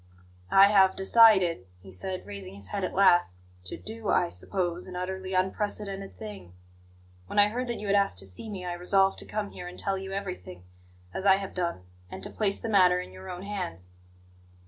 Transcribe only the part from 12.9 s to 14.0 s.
in your own hands."